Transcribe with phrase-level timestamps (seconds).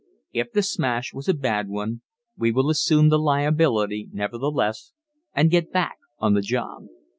[0.33, 2.01] If the smash was a bad one
[2.35, 4.93] we will assume the liability, nevertheless,
[5.35, 6.85] and get back on the job.